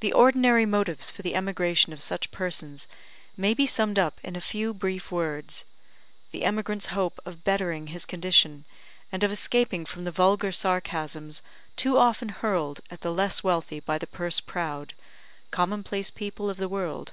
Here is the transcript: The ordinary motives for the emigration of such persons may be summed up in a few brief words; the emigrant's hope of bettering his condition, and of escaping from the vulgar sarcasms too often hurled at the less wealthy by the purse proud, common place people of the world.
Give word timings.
The 0.00 0.14
ordinary 0.14 0.64
motives 0.64 1.10
for 1.10 1.20
the 1.20 1.34
emigration 1.34 1.92
of 1.92 2.00
such 2.00 2.30
persons 2.30 2.88
may 3.36 3.52
be 3.52 3.66
summed 3.66 3.98
up 3.98 4.18
in 4.24 4.34
a 4.36 4.40
few 4.40 4.72
brief 4.72 5.12
words; 5.12 5.66
the 6.30 6.44
emigrant's 6.46 6.86
hope 6.86 7.20
of 7.26 7.44
bettering 7.44 7.88
his 7.88 8.06
condition, 8.06 8.64
and 9.12 9.22
of 9.22 9.30
escaping 9.30 9.84
from 9.84 10.04
the 10.04 10.10
vulgar 10.10 10.50
sarcasms 10.50 11.42
too 11.76 11.98
often 11.98 12.30
hurled 12.30 12.80
at 12.90 13.02
the 13.02 13.12
less 13.12 13.44
wealthy 13.44 13.80
by 13.80 13.98
the 13.98 14.06
purse 14.06 14.40
proud, 14.40 14.94
common 15.50 15.82
place 15.84 16.10
people 16.10 16.48
of 16.48 16.56
the 16.56 16.66
world. 16.66 17.12